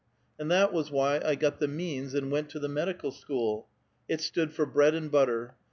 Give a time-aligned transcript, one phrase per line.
[0.39, 3.67] And that was why I got the means and went to the medical school;
[4.09, 5.57] it stood for bread and butter.